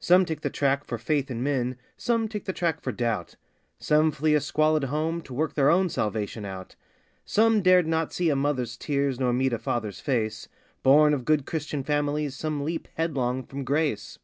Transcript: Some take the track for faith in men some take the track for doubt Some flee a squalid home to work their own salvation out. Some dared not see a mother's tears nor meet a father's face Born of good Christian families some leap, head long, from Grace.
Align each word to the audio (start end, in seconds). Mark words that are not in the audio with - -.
Some 0.00 0.24
take 0.24 0.40
the 0.40 0.50
track 0.50 0.82
for 0.84 0.98
faith 0.98 1.30
in 1.30 1.40
men 1.40 1.76
some 1.96 2.26
take 2.26 2.46
the 2.46 2.52
track 2.52 2.80
for 2.80 2.90
doubt 2.90 3.36
Some 3.78 4.10
flee 4.10 4.34
a 4.34 4.40
squalid 4.40 4.82
home 4.82 5.20
to 5.20 5.32
work 5.32 5.54
their 5.54 5.70
own 5.70 5.88
salvation 5.88 6.44
out. 6.44 6.74
Some 7.24 7.62
dared 7.62 7.86
not 7.86 8.12
see 8.12 8.28
a 8.28 8.34
mother's 8.34 8.76
tears 8.76 9.20
nor 9.20 9.32
meet 9.32 9.52
a 9.52 9.58
father's 9.60 10.00
face 10.00 10.48
Born 10.82 11.14
of 11.14 11.24
good 11.24 11.46
Christian 11.46 11.84
families 11.84 12.34
some 12.34 12.64
leap, 12.64 12.88
head 12.94 13.14
long, 13.14 13.44
from 13.44 13.62
Grace. 13.62 14.18